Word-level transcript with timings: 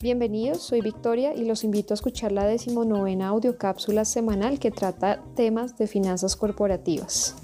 Bienvenidos, 0.00 0.62
soy 0.62 0.82
Victoria 0.82 1.34
y 1.34 1.44
los 1.44 1.64
invito 1.64 1.94
a 1.94 1.96
escuchar 1.96 2.32
la 2.32 2.44
decimonovena 2.44 3.28
audiocápsula 3.28 4.04
semanal 4.04 4.58
que 4.58 4.70
trata 4.70 5.22
temas 5.34 5.78
de 5.78 5.86
finanzas 5.86 6.36
corporativas. 6.36 7.36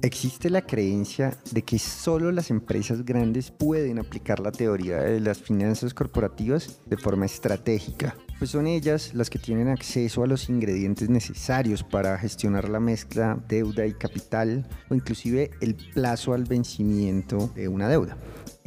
Existe 0.00 0.48
la 0.48 0.62
creencia 0.62 1.36
de 1.50 1.62
que 1.62 1.80
solo 1.80 2.30
las 2.30 2.50
empresas 2.50 3.04
grandes 3.04 3.50
pueden 3.50 3.98
aplicar 3.98 4.38
la 4.38 4.52
teoría 4.52 5.00
de 5.00 5.18
las 5.18 5.38
finanzas 5.38 5.92
corporativas 5.92 6.78
de 6.86 6.96
forma 6.96 7.26
estratégica, 7.26 8.16
pues 8.38 8.52
son 8.52 8.68
ellas 8.68 9.12
las 9.14 9.28
que 9.28 9.40
tienen 9.40 9.66
acceso 9.66 10.22
a 10.22 10.28
los 10.28 10.48
ingredientes 10.48 11.08
necesarios 11.08 11.82
para 11.82 12.16
gestionar 12.16 12.68
la 12.68 12.78
mezcla 12.78 13.42
deuda 13.48 13.86
y 13.86 13.94
capital 13.94 14.68
o 14.88 14.94
inclusive 14.94 15.50
el 15.60 15.74
plazo 15.74 16.32
al 16.32 16.44
vencimiento 16.44 17.50
de 17.56 17.66
una 17.66 17.88
deuda. 17.88 18.16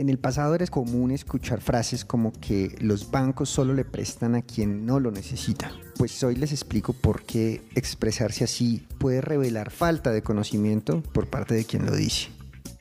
En 0.01 0.09
el 0.09 0.17
pasado 0.17 0.55
era 0.55 0.65
común 0.65 1.11
escuchar 1.11 1.61
frases 1.61 2.05
como 2.05 2.33
que 2.33 2.75
los 2.79 3.11
bancos 3.11 3.51
solo 3.51 3.75
le 3.75 3.85
prestan 3.85 4.33
a 4.33 4.41
quien 4.41 4.83
no 4.83 4.99
lo 4.99 5.11
necesita. 5.11 5.71
Pues 5.95 6.23
hoy 6.23 6.37
les 6.37 6.51
explico 6.51 6.93
por 6.93 7.21
qué 7.21 7.61
expresarse 7.75 8.43
así 8.43 8.87
puede 8.97 9.21
revelar 9.21 9.69
falta 9.69 10.09
de 10.09 10.23
conocimiento 10.23 11.03
por 11.13 11.29
parte 11.29 11.53
de 11.53 11.65
quien 11.65 11.85
lo 11.85 11.95
dice. 11.95 12.29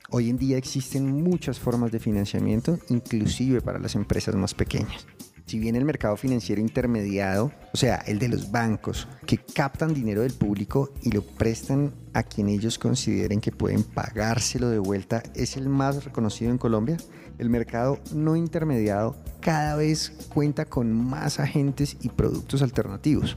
Hoy 0.09 0.31
en 0.31 0.39
día 0.39 0.57
existen 0.57 1.23
muchas 1.23 1.61
formas 1.61 1.93
de 1.93 1.99
financiamiento, 1.99 2.79
inclusive 2.89 3.61
para 3.61 3.79
las 3.79 3.97
empresas 3.97 4.35
más 4.35 4.55
pequeñas. 4.55 5.07
Si 5.51 5.59
bien 5.59 5.75
el 5.75 5.85
mercado 5.85 6.17
financiero 6.17 6.61
intermediado, 6.61 7.51
o 7.75 7.77
sea, 7.77 7.97
el 8.07 8.21
de 8.21 8.29
los 8.29 8.53
bancos, 8.53 9.09
que 9.27 9.37
captan 9.37 9.93
dinero 9.93 10.23
del 10.23 10.33
público 10.33 10.93
y 11.03 11.11
lo 11.11 11.23
prestan 11.23 11.93
a 12.15 12.23
quien 12.23 12.49
ellos 12.49 12.79
consideren 12.79 13.41
que 13.41 13.51
pueden 13.51 13.83
pagárselo 13.83 14.69
de 14.71 14.79
vuelta, 14.79 15.25
es 15.35 15.57
el 15.57 15.69
más 15.69 16.05
reconocido 16.05 16.53
en 16.53 16.59
Colombia, 16.59 16.99
el 17.39 17.51
mercado 17.51 17.99
no 18.15 18.37
intermediado 18.37 19.17
cada 19.41 19.75
vez 19.75 20.13
cuenta 20.33 20.67
con 20.67 20.93
más 20.93 21.41
agentes 21.41 21.97
y 22.01 22.11
productos 22.11 22.63
alternativos. 22.63 23.37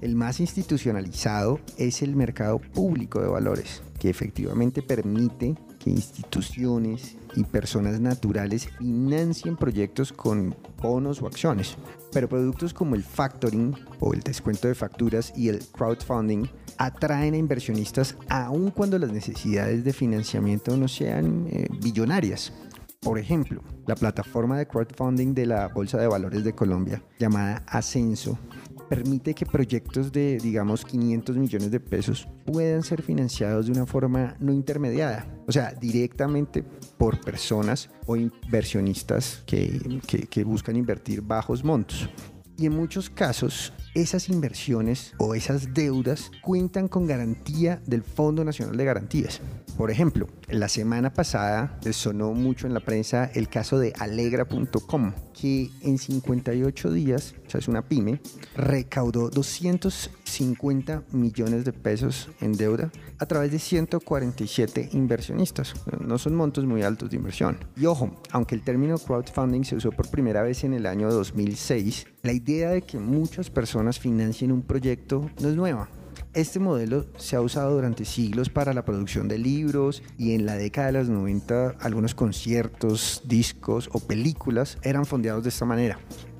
El 0.00 0.16
más 0.16 0.40
institucionalizado 0.40 1.60
es 1.78 2.02
el 2.02 2.16
mercado 2.16 2.58
público 2.58 3.20
de 3.20 3.28
valores, 3.28 3.84
que 4.00 4.10
efectivamente 4.10 4.82
permite 4.82 5.54
que 5.82 5.90
instituciones 5.90 7.16
y 7.34 7.44
personas 7.44 8.00
naturales 8.00 8.68
financien 8.78 9.56
proyectos 9.56 10.12
con 10.12 10.54
bonos 10.80 11.22
o 11.22 11.26
acciones. 11.26 11.76
Pero 12.12 12.28
productos 12.28 12.74
como 12.74 12.94
el 12.94 13.02
factoring 13.02 13.74
o 14.00 14.12
el 14.12 14.20
descuento 14.20 14.68
de 14.68 14.74
facturas 14.74 15.32
y 15.36 15.48
el 15.48 15.60
crowdfunding 15.60 16.46
atraen 16.78 17.34
a 17.34 17.38
inversionistas 17.38 18.16
aun 18.28 18.70
cuando 18.70 18.98
las 18.98 19.12
necesidades 19.12 19.84
de 19.84 19.92
financiamiento 19.92 20.76
no 20.76 20.88
sean 20.88 21.46
eh, 21.50 21.68
billonarias. 21.80 22.52
Por 23.00 23.18
ejemplo, 23.18 23.62
la 23.86 23.96
plataforma 23.96 24.56
de 24.56 24.68
crowdfunding 24.68 25.34
de 25.34 25.46
la 25.46 25.68
Bolsa 25.68 25.98
de 25.98 26.06
Valores 26.06 26.44
de 26.44 26.54
Colombia, 26.54 27.02
llamada 27.18 27.64
Ascenso, 27.66 28.38
permite 28.92 29.32
que 29.32 29.46
proyectos 29.46 30.12
de, 30.12 30.36
digamos, 30.36 30.84
500 30.84 31.38
millones 31.38 31.70
de 31.70 31.80
pesos 31.80 32.28
puedan 32.44 32.82
ser 32.82 33.00
financiados 33.00 33.64
de 33.64 33.72
una 33.72 33.86
forma 33.86 34.36
no 34.38 34.52
intermediada, 34.52 35.26
o 35.46 35.52
sea, 35.52 35.72
directamente 35.72 36.62
por 36.98 37.18
personas 37.18 37.88
o 38.04 38.16
inversionistas 38.16 39.44
que, 39.46 39.98
que 40.28 40.44
buscan 40.44 40.76
invertir 40.76 41.22
bajos 41.22 41.64
montos. 41.64 42.10
Y 42.62 42.66
en 42.66 42.76
muchos 42.76 43.10
casos, 43.10 43.72
esas 43.92 44.28
inversiones 44.28 45.14
o 45.18 45.34
esas 45.34 45.74
deudas 45.74 46.30
cuentan 46.42 46.86
con 46.86 47.08
garantía 47.08 47.82
del 47.86 48.04
Fondo 48.04 48.44
Nacional 48.44 48.76
de 48.76 48.84
Garantías. 48.84 49.40
Por 49.76 49.90
ejemplo, 49.90 50.28
la 50.48 50.68
semana 50.68 51.12
pasada 51.12 51.80
sonó 51.90 52.34
mucho 52.34 52.68
en 52.68 52.74
la 52.74 52.78
prensa 52.78 53.28
el 53.34 53.48
caso 53.48 53.80
de 53.80 53.92
Alegra.com, 53.98 55.12
que 55.32 55.70
en 55.80 55.98
58 55.98 56.92
días, 56.92 57.34
o 57.46 57.50
sea, 57.50 57.58
es 57.58 57.66
una 57.66 57.82
pyme, 57.82 58.20
recaudó 58.54 59.28
250 59.28 61.02
millones 61.10 61.64
de 61.64 61.72
pesos 61.72 62.28
en 62.40 62.52
deuda 62.52 62.92
a 63.18 63.26
través 63.26 63.50
de 63.50 63.58
147 63.58 64.90
inversionistas. 64.92 65.74
No 66.00 66.18
son 66.18 66.36
montos 66.36 66.64
muy 66.64 66.82
altos 66.82 67.10
de 67.10 67.16
inversión. 67.16 67.58
Y 67.76 67.86
ojo, 67.86 68.20
aunque 68.30 68.54
el 68.54 68.62
término 68.62 68.98
crowdfunding 68.98 69.64
se 69.64 69.76
usó 69.76 69.90
por 69.90 70.10
primera 70.10 70.42
vez 70.42 70.64
en 70.64 70.74
el 70.74 70.86
año 70.86 71.10
2006, 71.10 72.06
la 72.22 72.32
idea 72.52 72.70
de 72.70 72.82
que 72.82 72.98
muchas 72.98 73.50
personas 73.50 73.98
financien 73.98 74.52
un 74.52 74.62
proyecto 74.62 75.30
no 75.40 75.48
es 75.48 75.56
nueva. 75.56 75.88
Este 76.34 76.58
modelo 76.58 77.06
se 77.16 77.36
ha 77.36 77.42
usado 77.42 77.74
durante 77.74 78.04
siglos 78.06 78.48
para 78.48 78.72
la 78.72 78.84
producción 78.84 79.28
de 79.28 79.36
libros 79.38 80.02
y 80.16 80.34
en 80.34 80.46
la 80.46 80.56
década 80.56 80.86
de 80.86 80.92
los 80.94 81.08
90 81.08 81.76
algunos 81.80 82.14
conciertos, 82.14 83.22
discos 83.26 83.90
o 83.92 84.00
películas 84.00 84.78
eran 84.82 85.04
fondeados 85.04 85.42
de 85.42 85.50
esta 85.50 85.66
manera. 85.66 85.98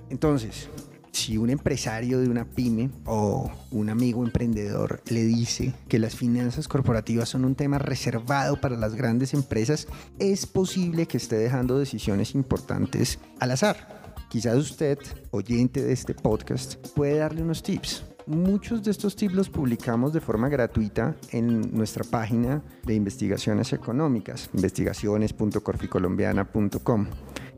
Entonces, 0.09 0.71
si 1.13 1.37
un 1.37 1.51
empresario 1.51 2.21
de 2.21 2.29
una 2.29 2.47
pyme 2.47 2.91
o 3.05 3.51
un 3.71 3.91
amigo 3.91 4.25
emprendedor 4.25 5.03
le 5.09 5.25
dice 5.25 5.75
que 5.89 5.99
las 5.99 6.17
finanzas 6.17 6.69
corporativas 6.69 7.29
son 7.29 7.45
un 7.45 7.55
tema 7.55 7.79
reservado 7.79 8.61
para 8.61 8.77
las 8.77 8.95
grandes 8.95 9.35
empresas, 9.35 9.87
es 10.19 10.47
posible 10.47 11.07
que 11.07 11.19
esté 11.19 11.37
dejando 11.37 11.79
decisiones 11.79 12.35
importantes 12.35 13.19
al 13.41 13.51
azar. 13.51 14.02
Quizás 14.29 14.57
usted, 14.57 14.99
oyente 15.31 15.83
de 15.83 15.93
este 15.93 16.15
podcast, 16.15 16.77
puede 16.95 17.19
darle 17.19 17.43
unos 17.43 17.63
tips 17.63 18.05
Muchos 18.27 18.83
de 18.85 18.91
estos 18.93 19.17
tips 19.17 19.35
los 19.35 19.51
publicamos 19.51 20.13
de 20.13 20.21
forma 20.21 20.49
gratuita 20.49 21.17
en 21.31 21.75
nuestra 21.75 22.05
página 22.05 22.63
de 22.85 22.95
investigaciones 22.95 23.73
económicas, 23.73 24.49
investigaciones.corficolombiana.com. 24.55 27.09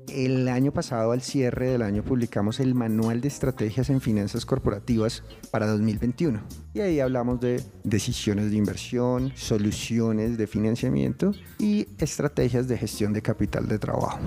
El 0.09 0.49
año 0.49 0.73
pasado, 0.73 1.13
al 1.13 1.21
cierre 1.23 1.69
del 1.71 1.81
año, 1.83 2.03
publicamos 2.03 2.59
el 2.61 2.75
Manual 2.75 3.21
de 3.21 3.29
Estrategias 3.29 3.91
en 3.91 4.01
Finanzas 4.01 4.47
Corporativas 4.47 5.23
para 5.51 5.67
2021. 5.67 6.41
Y 6.75 6.81
ahí 6.81 7.01
hablamos 7.01 7.41
de 7.41 7.63
decisiones 7.85 8.51
de 8.51 8.57
inversión, 8.57 9.33
soluciones 9.35 10.39
de 10.39 10.47
financiamiento 10.47 11.33
y 11.59 11.89
estrategias 11.99 12.69
de 12.69 12.79
gestión 12.79 13.13
de 13.13 13.21
capital 13.23 13.67
de 13.67 13.79
trabajo. 13.79 14.21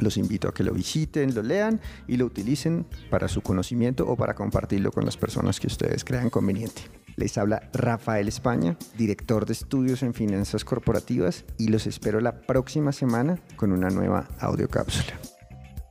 Los 0.00 0.16
invito 0.16 0.48
a 0.48 0.54
que 0.54 0.64
lo 0.64 0.72
visiten, 0.72 1.34
lo 1.34 1.42
lean 1.42 1.80
y 2.08 2.16
lo 2.16 2.26
utilicen 2.26 2.86
para 3.10 3.28
su 3.28 3.42
conocimiento 3.42 4.06
o 4.08 4.16
para 4.16 4.34
compartirlo 4.34 4.90
con 4.90 5.04
las 5.04 5.16
personas 5.16 5.60
que 5.60 5.66
ustedes 5.66 6.04
crean 6.04 6.30
conveniente. 6.30 6.82
Les 7.16 7.36
habla 7.36 7.68
Rafael 7.72 8.28
España, 8.28 8.76
director 8.96 9.44
de 9.44 9.52
estudios 9.52 10.02
en 10.02 10.14
finanzas 10.14 10.64
corporativas 10.64 11.44
y 11.58 11.68
los 11.68 11.86
espero 11.86 12.20
la 12.20 12.40
próxima 12.40 12.92
semana 12.92 13.38
con 13.56 13.72
una 13.72 13.90
nueva 13.90 14.26
audiocápsula. 14.38 15.18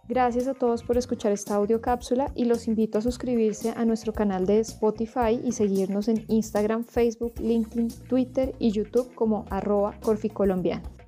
Gracias 0.07 0.47
a 0.47 0.55
todos 0.55 0.81
por 0.81 0.97
escuchar 0.97 1.31
esta 1.31 1.53
audiocápsula 1.53 2.31
y 2.33 2.45
los 2.45 2.67
invito 2.67 2.97
a 2.97 3.01
suscribirse 3.01 3.73
a 3.77 3.85
nuestro 3.85 4.11
canal 4.11 4.47
de 4.47 4.59
Spotify 4.61 5.39
y 5.43 5.51
seguirnos 5.51 6.07
en 6.07 6.25
Instagram, 6.29 6.83
Facebook, 6.83 7.33
LinkedIn, 7.39 7.89
Twitter 8.07 8.55
y 8.57 8.71
YouTube 8.71 9.13
como 9.13 9.45
arroba 9.51 9.99
corficolombiano. 10.01 10.98